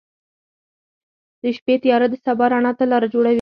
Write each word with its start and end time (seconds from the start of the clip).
•د 1.41 1.43
شپې 1.57 1.75
تیاره 1.83 2.07
د 2.09 2.15
سبا 2.25 2.45
رڼا 2.51 2.71
ته 2.79 2.83
لاره 2.91 3.07
جوړوي. 3.13 3.29